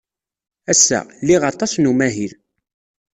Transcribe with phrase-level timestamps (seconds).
[0.71, 2.33] Ass-a, liɣ aṭas n umahil.